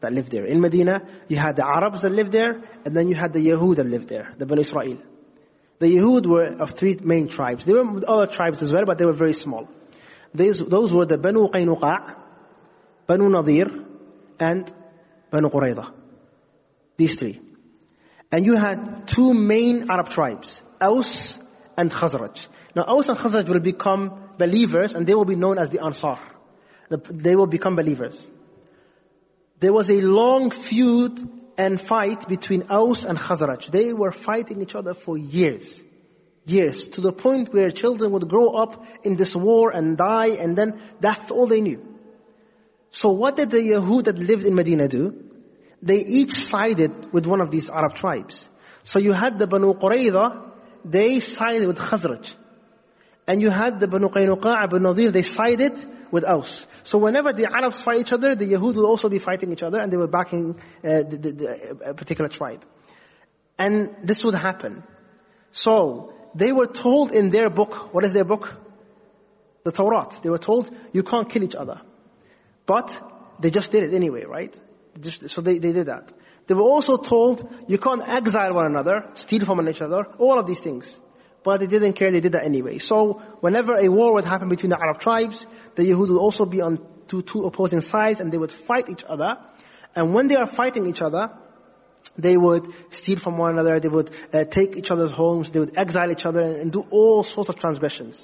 [0.00, 0.44] that lived there.
[0.46, 3.76] In Medina, you had the Arabs that lived there, and then you had the Yahud
[3.76, 4.98] that lived there, the Bani Israel.
[5.78, 7.64] The Yahud were of three main tribes.
[7.66, 9.68] There were other tribes as well, but they were very small.
[10.34, 12.16] These, those were the Banu Qaynuqa',
[13.06, 13.66] Banu Nadir,
[14.40, 14.72] and
[15.30, 15.92] Banu Qurayza.
[16.96, 17.40] These three.
[18.32, 21.34] And you had two main Arab tribes, Aus
[21.76, 22.38] and Khazraj.
[22.74, 26.18] Now Aus and Khazraj will become believers and they will be known as the Ansar.
[27.10, 28.18] They will become believers.
[29.60, 31.18] There was a long feud
[31.58, 33.70] and fight between Aus and Khazraj.
[33.70, 35.62] They were fighting each other for years.
[36.44, 36.88] Years.
[36.94, 40.80] To the point where children would grow up in this war and die and then
[41.00, 41.80] that's all they knew.
[42.92, 45.31] So what did the Yahud that lived in Medina do?
[45.82, 48.48] They each sided with one of these Arab tribes.
[48.84, 50.52] So you had the Banu Qurayza
[50.84, 52.26] they sided with Khazraj.
[53.26, 55.72] And you had the Banu Qaynuqa' Banu Nadir, they sided
[56.10, 56.66] with Aus.
[56.84, 59.78] So whenever the Arabs fight each other, the Yahud will also be fighting each other
[59.78, 62.64] and they were backing uh, the, the, the, a particular tribe.
[63.58, 64.82] And this would happen.
[65.52, 68.48] So, they were told in their book, what is their book?
[69.64, 70.08] The Torah.
[70.22, 71.80] They were told, you can't kill each other.
[72.66, 72.90] But,
[73.40, 74.54] they just did it anyway, right?
[75.26, 76.10] So they, they did that.
[76.48, 80.46] They were also told, you can't exile one another, steal from each other, all of
[80.46, 80.84] these things.
[81.44, 82.78] But they didn't care, they did that anyway.
[82.78, 85.44] So, whenever a war would happen between the Arab tribes,
[85.76, 86.78] the Yahud would also be on
[87.08, 89.36] two, two opposing sides and they would fight each other.
[89.94, 91.30] And when they are fighting each other,
[92.16, 92.64] they would
[93.02, 96.24] steal from one another, they would uh, take each other's homes, they would exile each
[96.24, 98.20] other and do all sorts of transgressions.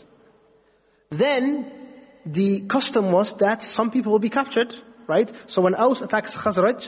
[1.10, 1.72] Then,
[2.26, 4.72] the custom was that some people would be captured,
[5.08, 5.28] right?
[5.48, 6.84] So when Aus attacks Khazraj,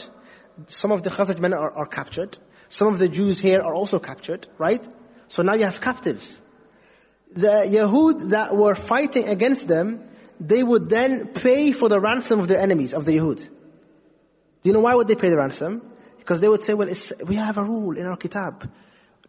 [0.69, 2.37] some of the Khazraj men are, are captured.
[2.69, 4.83] Some of the Jews here are also captured, right?
[5.29, 6.23] So now you have captives.
[7.35, 10.05] The Yahud that were fighting against them,
[10.39, 13.39] they would then pay for the ransom of their enemies, of the Yahud.
[13.39, 13.49] Do
[14.65, 15.83] you know why would they pay the ransom?
[16.19, 16.89] Because they would say, well,
[17.27, 18.69] we have a rule in our kitab.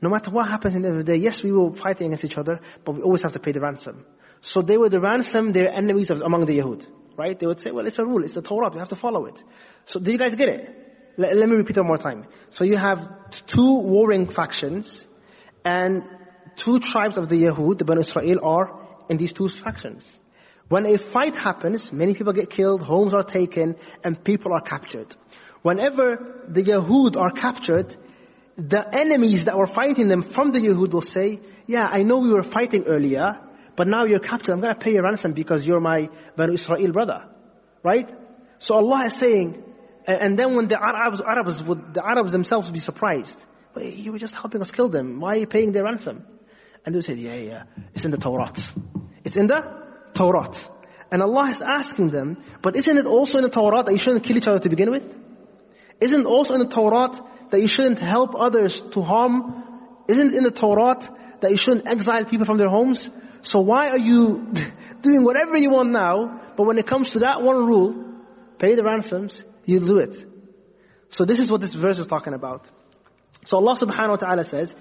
[0.02, 2.26] No matter what happens in the end of the day, yes, we will fighting against
[2.26, 4.04] each other, but we always have to pay the ransom.
[4.42, 6.86] So they would ransom their enemies of, among the Yahud.
[7.18, 7.40] Right?
[7.40, 9.36] They would say, well, it's a rule, it's the Torah, You have to follow it.
[9.88, 10.76] So do you guys get it?
[11.18, 12.26] Let, let me repeat one more time.
[12.52, 13.00] So you have
[13.54, 14.90] two warring factions,
[15.66, 16.04] and
[16.64, 20.04] two tribes of the Yahud, the Bani Israel, are in these two factions.
[20.70, 25.14] When a fight happens, many people get killed, homes are taken, and people are captured.
[25.64, 27.96] Whenever the Yahud are captured,
[28.58, 32.32] the enemies that were fighting them from the Yahud will say, yeah, I know we
[32.32, 33.38] were fighting earlier,
[33.76, 34.52] but now you're captured.
[34.52, 37.26] I'm going to pay you ransom because you're my Banu Israel brother.
[37.84, 38.10] Right?
[38.60, 39.64] So Allah is saying,
[40.08, 43.38] and then when the Arabs, Arabs would, the Arabs themselves would be surprised.
[43.74, 45.20] But you were just helping us kill them.
[45.20, 46.24] Why are you paying their ransom?
[46.86, 48.52] And they said, yeah, yeah, it's in the Torah.
[49.24, 49.62] It's in the
[50.18, 50.52] Torah.
[51.12, 54.26] And Allah is asking them, but isn't it also in the Torah that you shouldn't
[54.26, 55.04] kill each other to begin with?
[56.02, 57.10] Isn't also in the Torah
[57.52, 60.04] that you shouldn't help others to harm?
[60.10, 60.96] Isn't it in the Torah
[61.42, 63.08] that you shouldn't exile people from their homes?
[63.43, 64.47] So why are you
[65.03, 68.05] doing whatever you want now, but when it comes to that one rule,
[68.59, 70.17] pay the ransoms, you do it.
[71.11, 72.67] So this is what this verse is talking about.
[73.47, 74.73] So Allah subhanahu wa ta'ala says,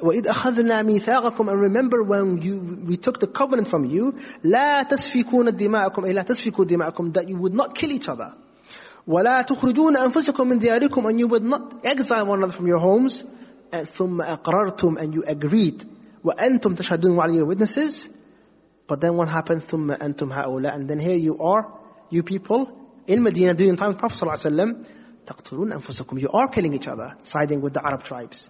[0.00, 4.12] وَإِذْ أَخَذْنَا مِيثَاقَكُمْ And remember when you, we took the covenant from you,
[4.44, 8.32] لَا تَسْفِكُونَ دِمَاءَكُمْ إِلَّا تَسْفِكُوا دِمَاءَكُمْ That you would not kill each other.
[9.06, 13.22] وَلَا تُخْرِجُونَ أَنفُسَكُمْ مِنْ دِيَارِكُمْ And you would not exile one another from your homes.
[13.72, 15.84] And ثُمَّ أَقْرَرْتُمْ And you agreed.
[16.24, 18.08] وَأَنْتُمْ تَشْهَدُونَ وَعَلَى your witnesses.
[18.88, 19.62] But then what happened?
[19.70, 21.72] ثُمَّ أَنْتُمْ هَؤُلَاء And then here you are,
[22.10, 22.70] you people,
[23.06, 24.84] in Medina during the time of Prophet ﷺ,
[25.26, 28.48] تَقْتُلُونَ أَنفُسَكُمْ You are killing each other, siding with the Arab tribes.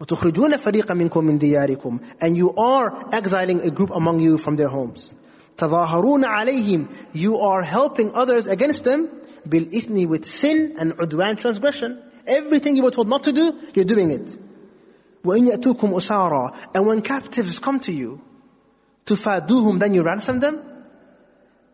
[0.00, 4.68] وَتُخْرِجُونَ فَرِيقًا مِنْكُمْ مِنْ دِيَارِكُمْ And you are exiling a group among you from their
[4.68, 5.12] homes.
[5.58, 12.02] تَظَاهَرُونَ عَلَيْهِمْ You are helping others against them بِالْإِثْمِ with sin and udwan transgression.
[12.26, 14.28] Everything you were told not to do, you're doing it.
[15.26, 18.20] وَإِنْ يَأْتُوكُمْ أُسَارًا And when captives come to you,
[19.06, 20.62] تُفَادُوهُم Then you ransom them.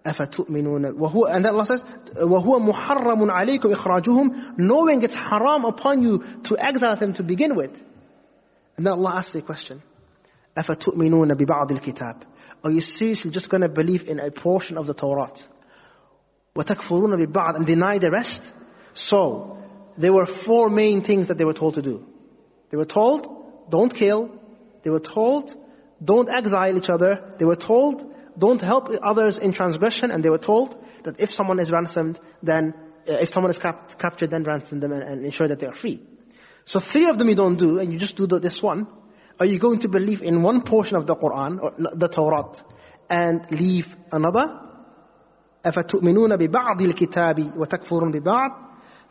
[0.06, 1.80] أَفَتُؤْمِنُونَ وهو, And then Allah says,
[2.16, 7.70] وَهُوَ مُحَرَّمٌ عَلَيْكُمْ إِخْرَاجُهُم Knowing it's haram upon you to exile them to begin with.
[8.76, 9.82] And then Allah asks a question.
[10.56, 12.22] أَفَتُؤْمِنُونَ بِبَعْضِ الْكِتَابِ
[12.64, 15.32] Are you seriously just going to believe in a portion of the Torah?
[16.56, 18.40] وَتَكْفُرُونَ بِبَعْضِ And deny the rest?
[18.94, 19.58] So,
[19.96, 22.04] there were four main things that they were told to do.
[22.70, 23.26] They were told,
[23.70, 24.30] don't kill.
[24.84, 25.54] They were told,
[26.02, 27.34] don't exile each other.
[27.38, 30.10] They were told, don't help others in transgression.
[30.10, 32.74] And they were told that if someone is ransomed, then,
[33.08, 35.74] uh, if someone is cap- captured, then ransom them and, and ensure that they are
[35.74, 36.02] free.
[36.66, 38.86] So three of them you don't do, and you just do the, this one.
[39.40, 42.52] Are you going to believe in one portion of the Quran, or the Torah,
[43.08, 44.64] and leave another?
[45.66, 48.50] أفتؤمنون ببعض الكتاب وتكفرون ببعض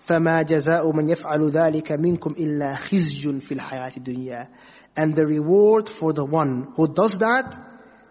[0.08, 4.48] فما جزاء من يفعل ذلك منكم إلا خزي في الحياة الدنيا
[5.00, 7.54] and the reward for the one who does that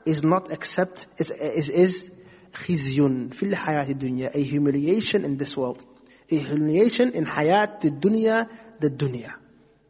[0.06, 2.11] is not accept is is, is
[2.54, 5.85] خزي في الحياة الدنيا a humiliation in this world
[6.30, 8.46] a humiliation in حياة الدنيا
[8.80, 9.32] the dunya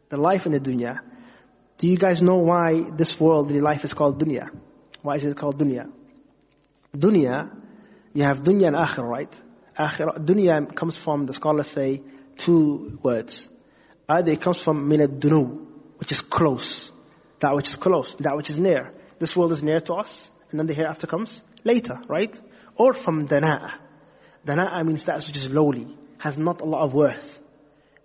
[0.09, 0.99] the life in the dunya
[1.77, 4.49] do you guys know why this world the life is called dunya
[5.01, 5.85] why is it called dunya
[6.95, 7.49] dunya
[8.17, 9.35] you have dunya and akhirah, right?
[9.82, 12.00] Akhirah, dunya comes from, the scholars say,
[12.44, 13.48] two words.
[14.08, 15.66] Either it comes from min dunu
[15.98, 16.90] which is close.
[17.40, 18.92] That which is close, that which is near.
[19.18, 20.08] This world is near to us,
[20.50, 22.34] and then the hereafter comes later, right?
[22.76, 23.70] Or from dana'a.
[24.46, 27.24] Dana'a means that which is lowly, has not a lot of worth.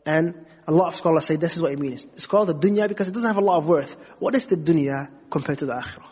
[0.05, 2.05] And a lot of scholars say this is what it means.
[2.15, 3.89] It's called the dunya because it doesn't have a lot of worth.
[4.19, 6.09] What is the dunya compared to the akhirah?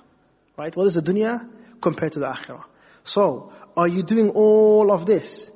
[0.57, 0.75] Right?
[0.75, 1.47] What is the dunya
[1.81, 2.63] compared to the akhirah?
[3.05, 5.49] So, are you doing all of this?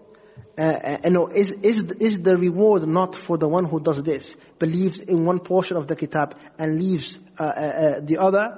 [0.60, 3.80] uh, uh, uh you know, is, is, is the reward not for the one who
[3.80, 8.18] does this, believes in one portion of the kitab and leaves uh, uh, uh, the
[8.18, 8.58] other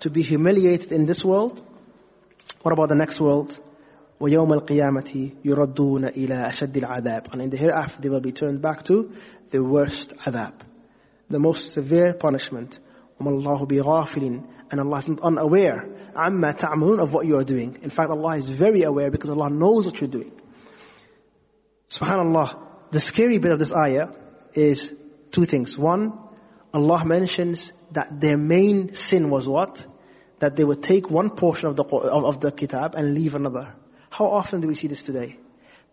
[0.00, 1.62] to be humiliated in this world?
[2.62, 3.52] What about the next world?
[4.20, 8.84] وَيَوْمَ الْقِيَامَةِ يُرَدُّونَ إِلَىٰ أَشَدِّ الْعَذَابِ And in the hereafter they will be turned back
[8.86, 9.12] to
[9.52, 10.54] the worst adhab,
[11.28, 12.74] the most severe punishment.
[13.20, 17.78] وَمَا اللَّهُ بِغَافِلٍ And Allah is not unaware عَمَّا تَعْمَلُونَ of what you are doing.
[17.82, 20.32] In fact, Allah is very aware because Allah knows what you're doing.
[21.94, 24.08] SubhanAllah, the scary bit of this ayah
[24.54, 24.80] is
[25.34, 25.76] two things.
[25.78, 26.18] One,
[26.72, 29.78] Allah mentions that their main sin was what?
[30.40, 33.74] That they would take one portion of the, of, the kitab and leave another.
[34.10, 35.38] How often do we see this today?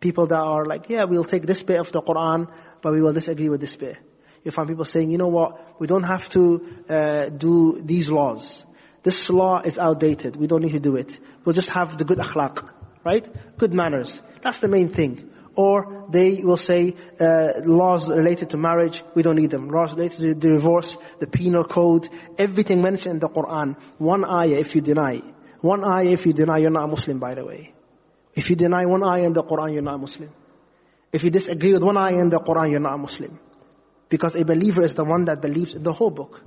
[0.02, 2.48] People that are like, yeah, we'll take this bit of the Quran,
[2.82, 3.98] but we will disagree with this bit.
[4.44, 8.64] you find people saying, you know what, we don't have to uh, do these laws.
[9.04, 10.36] This law is outdated.
[10.36, 11.12] We don't need to do it.
[11.46, 12.70] We'll just have the good akhlaq,
[13.06, 13.26] right?
[13.58, 14.20] Good manners.
[14.44, 15.30] That's the main thing.
[15.56, 19.70] Or they will say uh, laws related to marriage, we don't need them.
[19.70, 22.08] Laws related to divorce, the penal code,
[22.39, 23.76] everything mentioned in the Quran.
[24.00, 25.22] One ayah if you deny.
[25.62, 27.74] One ayah if you deny, you're not a Muslim by the way.
[28.36, 30.32] If you deny one ayah in the Quran, you're not a Muslim.
[31.12, 33.39] If you disagree with one ayah in the Quran, you're not a Muslim.
[34.10, 36.39] Because a believer is the one that believes in the whole book.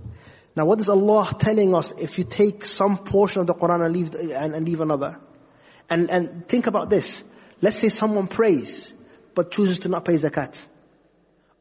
[0.57, 3.95] Now what is Allah telling us if you take some portion of the Quran and
[3.95, 5.19] leave, and, and leave another?
[5.89, 7.07] And, and think about this.
[7.61, 8.93] Let's say someone prays
[9.35, 10.55] but chooses to not pay zakat.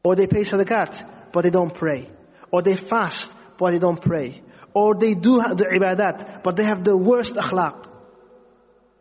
[0.02, 2.10] Or they pay zakat, but they don't pray.
[2.50, 4.42] Or they fast, but they don't pray.
[4.74, 7.86] Or they do the ibadat, but they have the worst akhlaq.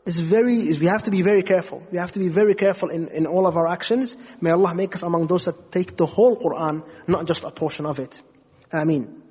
[0.05, 1.81] It's very, we have to be very careful.
[1.91, 4.15] We have to be very careful in, in all of our actions.
[4.39, 7.85] May Allah make us among those that take the whole Quran, not just a portion
[7.85, 8.13] of it.
[8.71, 9.21] Ameen.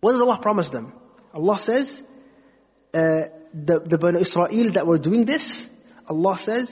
[0.00, 0.92] What does Allah promise them?
[1.32, 1.86] Allah says,
[2.92, 2.98] uh,
[3.54, 5.42] the, the Banu Israel that were doing this,
[6.08, 6.70] Allah says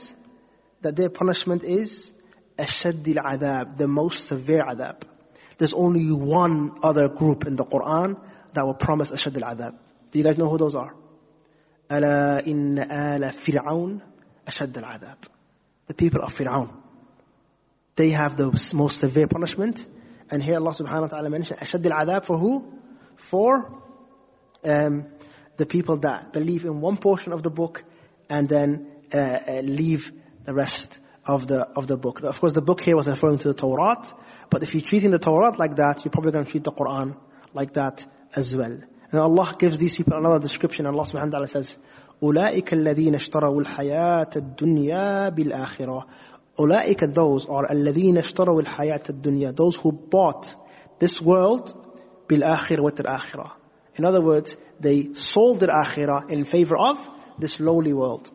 [0.82, 2.10] that their punishment is
[2.58, 5.02] أشد adhab, the most severe adhab.
[5.58, 8.16] There's only one other group in the Quran
[8.54, 9.74] that will promise أشد adhab.
[10.12, 10.94] Do you guys know who those are?
[11.90, 14.02] Ala in ala Fir'aun
[14.48, 15.16] أشد adhab,
[15.88, 16.70] The people of Fir'aun.
[17.96, 19.78] They have the most severe punishment.
[20.30, 22.64] And here Allah subhanahu wa ta'ala mentions أشد adhab for who?
[23.30, 23.82] For
[24.64, 25.06] um,
[25.58, 27.82] the people that believe in one portion of the book
[28.28, 30.01] and then uh, uh, leave
[30.45, 30.87] the rest
[31.25, 32.21] of the, of the book.
[32.23, 33.95] Of course, the book here was referring to the Torah,
[34.51, 37.15] but if you're treating the Torah like that, you're probably going to treat the Quran
[37.53, 38.01] like that
[38.35, 38.77] as well.
[39.11, 40.85] And Allah gives these people another description.
[40.85, 41.75] Allah subhanahu wa ta'ala says,
[42.23, 46.05] أولئك الذين اشتروا الحياة الدنيا بالآخرة
[46.59, 50.45] أولئك those are الذين اشتروا الحياة الدنيا those who bought
[50.99, 51.75] this world
[52.29, 53.51] بالآخرة with الآخرة
[53.99, 56.97] in other words they sold their akhirah in favor of
[57.39, 58.29] this lowly world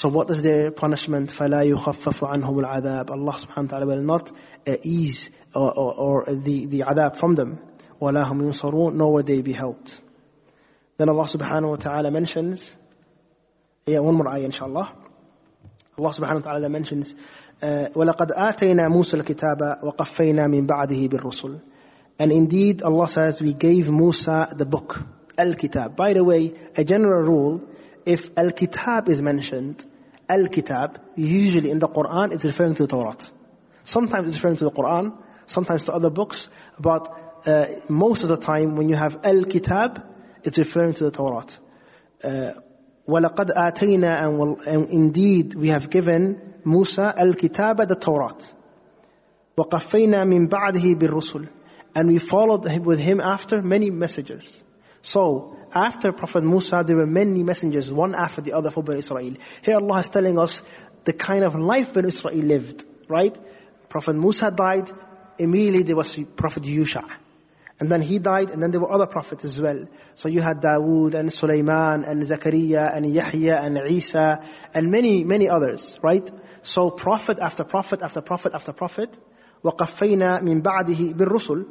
[0.00, 1.30] so what is their punishment?
[1.38, 4.28] فَلَا يُخَفَّفُ عَنْهُمُ الْعَذَابُ Allah subhanahu wa ta'ala will not
[4.66, 7.60] uh, ease or, or, or, the, the adhab from them.
[8.02, 9.90] وَلَا هُمْ يُنصَرُونَ Nor will they be helped.
[10.98, 12.60] Then Allah subhanahu wa ta'ala mentions,
[13.86, 14.96] yeah, one more ayah inshallah.
[15.96, 17.14] Allah subhanahu wa ta'ala mentions,
[17.62, 21.60] uh, وَلَقَدْ آتَيْنَا مُوسَى الْكِتَابَ وَقَفَّيْنَا مِنْ بَعْدِهِ بِالرُّسُلِ
[22.18, 24.94] And indeed, Allah says, we gave Musa the book,
[25.38, 25.94] Al-Kitab.
[25.94, 27.62] By the way, a general rule
[28.05, 29.85] if Al-Kitab is mentioned,
[30.29, 33.17] Al-Kitab, usually in the Quran, it's referring to the Torah.
[33.85, 35.13] Sometimes it's referring to the Quran,
[35.47, 36.47] sometimes to other books,
[36.79, 37.07] but
[37.45, 40.03] uh, most of the time when you have Al-Kitab,
[40.43, 41.45] it's referring to the Torah.
[42.23, 42.51] Uh,
[43.07, 48.35] وَلَقَدْ آتَيْنَا and indeed we have given Musa Al-Kitab the Torah.
[49.57, 51.49] وَقَفَّيْنَا مِن بَعْدِهِ بِالرُّسُلِ
[51.95, 54.45] And we followed with him after many messengers.
[55.03, 59.35] So, after Prophet Musa, there were many messengers, one after the other for Bani Israel.
[59.63, 60.59] Here Allah is telling us
[61.05, 63.35] the kind of life Bani Israel lived, right?
[63.89, 64.91] Prophet Musa died,
[65.37, 67.03] immediately there was Prophet Yusha.
[67.79, 69.85] And then he died, and then there were other prophets as well.
[70.15, 74.39] So you had Dawood, and Sulaiman, and Zakaria, and Yahya, and Isa,
[74.73, 76.29] and many, many others, right?
[76.63, 79.15] So prophet after prophet after prophet after prophet.
[79.63, 81.65] وَقَفَّيْنَا مِن بَعْدِهِ بِالرُّسُلِ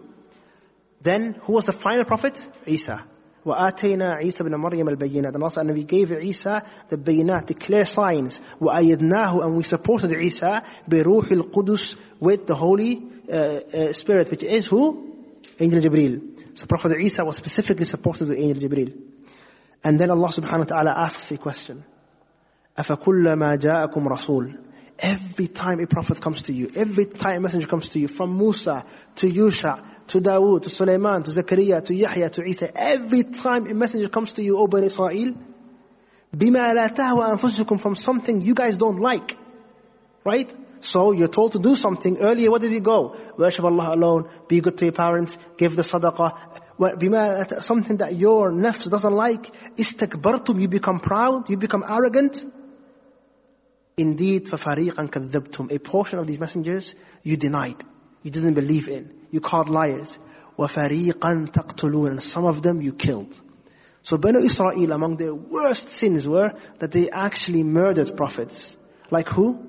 [1.02, 2.36] Then, who was the final prophet?
[2.66, 3.04] Isa.
[3.45, 7.85] وآتينا عيسى بن مريم البينات and also and we gave Isa the bayinat the clear
[7.85, 14.43] signs وأيدناه and we supported Isa بروح القدس with the Holy uh, uh, Spirit which
[14.43, 15.13] is who?
[15.59, 16.21] Angel Jibreel
[16.55, 18.93] so Prophet Isa was specifically supported with Angel Jibreel
[19.83, 21.83] and then Allah subhanahu wa ta'ala asks a question
[22.77, 24.59] أفكلما جاءكم رسول
[24.98, 28.36] Every time a prophet comes to you, every time a messenger comes to you, from
[28.36, 28.84] Musa
[29.18, 33.74] to Yusha to Dawood, to Sulaiman, to Zakaria, to Yahya, to Isa, every time a
[33.74, 35.34] messenger comes to you, O Bani Israel,
[36.34, 39.32] بِمَا لَا تَهْوَى أَنفُسُكُمْ From something you guys don't like.
[40.24, 40.50] Right?
[40.80, 42.18] So you're told to do something.
[42.18, 43.16] Earlier, what did you go?
[43.38, 46.64] Worship Allah alone, be good to your parents, give the sadaqah.
[46.78, 49.46] بما, something that your nafs doesn't like.
[49.76, 52.36] Istakbartum, you become proud, you become arrogant.
[53.96, 57.82] Indeed, فَفَرِيقًا كَذَّبْتُمْ A portion of these messengers you denied.
[58.22, 59.12] You didn't believe in.
[59.30, 60.16] You called liars.
[60.58, 63.34] وَفَرِيقًا تَقْتُلُونَ And some of them you killed.
[64.02, 68.76] So Banu Israel, among their worst sins were that they actually murdered prophets.
[69.10, 69.66] Like who?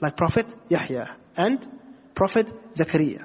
[0.00, 1.66] Like Prophet Yahya and
[2.14, 2.46] Prophet
[2.78, 3.24] Zakaria.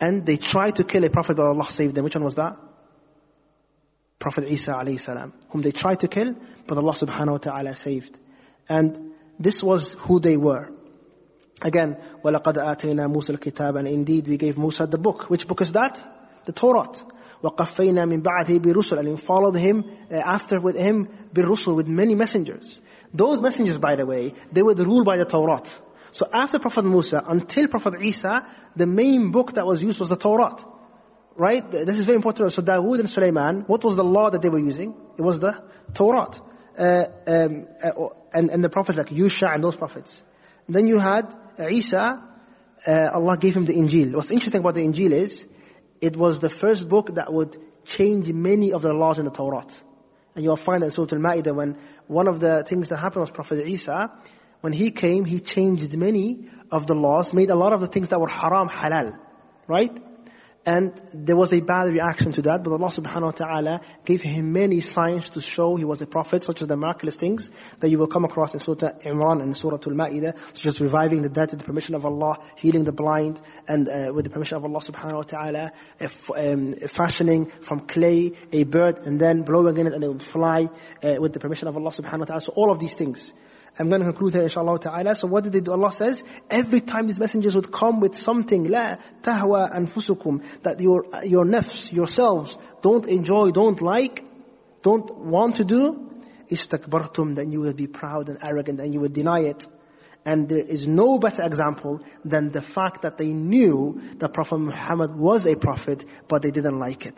[0.00, 2.04] And they tried to kill a prophet, but Allah saved them.
[2.04, 2.56] Which one was that?
[4.18, 6.34] Prophet Isa alayhi salam, whom they tried to kill,
[6.66, 8.16] but Allah subhanahu wa ta'ala saved.
[8.68, 9.07] And
[9.38, 10.70] this was who they were.
[11.62, 15.30] Again, وَلَقَدْ آتَيْنَا مُوسَى الْكِتَابَ And indeed we gave Musa the book.
[15.30, 15.96] Which book is that?
[16.46, 16.88] The Torah.
[17.42, 22.14] وَقَفَّيْنَا مِن بَعْدِهِ بِرُسُلٍ And we followed him uh, after with him بِالرُّسُلِ With many
[22.14, 22.80] messengers.
[23.12, 25.62] Those messengers, by the way, they were ruled by the Torah.
[26.12, 30.16] So after Prophet Musa, until Prophet Isa, the main book that was used was the
[30.16, 30.56] Torah.
[31.36, 31.68] Right?
[31.70, 32.52] This is very important.
[32.52, 34.94] So Dawood and Sulaiman, what was the law that they were using?
[35.18, 35.52] It was the
[35.96, 36.28] Torah.
[36.79, 40.09] Uh, um, uh, and, and the prophets like Yusha and those prophets.
[40.69, 41.23] Then you had
[41.69, 42.23] Isa,
[42.87, 44.15] uh, Allah gave him the Injil.
[44.15, 45.43] What's interesting about the Injil is,
[45.99, 47.57] it was the first book that would
[47.97, 49.65] change many of the laws in the Torah.
[50.35, 51.77] And you'll find that in Surah Al-Ma'idah when
[52.07, 54.09] one of the things that happened was Prophet Isa,
[54.61, 58.09] when he came, he changed many of the laws, made a lot of the things
[58.09, 59.17] that were haram halal.
[59.67, 59.91] Right?
[60.65, 64.51] And there was a bad reaction to that, but Allah subhanahu wa ta'ala gave him
[64.51, 67.49] many signs to show he was a prophet, such as the miraculous things
[67.79, 71.29] that you will come across in Surah Imran and Surah Al-Ma'idah, such as reviving the
[71.29, 73.39] dead with the permission of Allah, healing the blind,
[73.69, 75.71] and uh, with the permission of Allah subhanahu wa ta'ala,
[76.35, 80.67] um, fashioning from clay a bird and then blowing in it and it would fly
[81.03, 82.41] uh, with the permission of Allah subhanahu wa ta'ala.
[82.41, 83.31] So all of these things.
[83.77, 85.15] I'm going to conclude here inshallah ta'ala.
[85.17, 85.71] So what did they do?
[85.71, 91.05] Allah says, every time these messengers would come with something, la tahwa anfusukum, that your,
[91.23, 94.23] your nafs, yourselves, don't enjoy, don't like,
[94.83, 96.09] don't want to do,
[96.51, 99.63] istakbartum, then you will be proud and arrogant and you will deny it.
[100.25, 105.15] And there is no better example than the fact that they knew that Prophet Muhammad
[105.15, 107.15] was a prophet, but they didn't like it.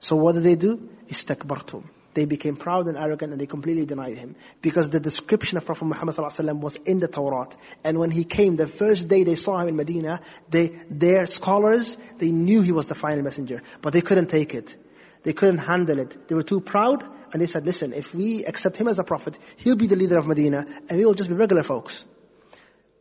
[0.00, 0.88] So what did they do?
[1.10, 1.84] Istakbartum
[2.15, 4.35] they became proud and arrogant and they completely denied him.
[4.61, 7.47] Because the description of Prophet Muhammad was in the Torah.
[7.83, 10.19] And when he came, the first day they saw him in Medina,
[10.51, 13.61] they, their scholars, they knew he was the final messenger.
[13.81, 14.69] But they couldn't take it.
[15.23, 16.27] They couldn't handle it.
[16.27, 19.37] They were too proud and they said, listen, if we accept him as a prophet,
[19.57, 22.03] he'll be the leader of Medina and we will just be regular folks.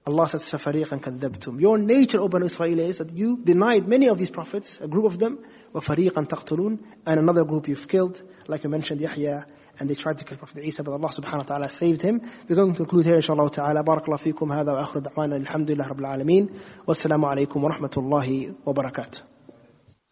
[0.07, 4.19] Allah says, فَفَرِيقًا كَذَّبْتُمْ Your nature, O Banu Israel, is that you denied many of
[4.19, 5.41] these prophets, a group of them,
[5.75, 9.47] وَفَرِيقًا تَقْتُلُونَ And another group you've killed, like I mentioned, Yahya,
[9.79, 12.21] and they tried to kill Prophet Isa, but Allah subhanahu wa ta'ala saved him.
[12.49, 13.83] We're going to conclude here, inshallah ta'ala.
[13.83, 16.49] بارك الله فيكم هذا وآخر دعوانا الحمد لله رب العالمين
[16.87, 19.19] والسلام عليكم ورحمة الله وبركاته.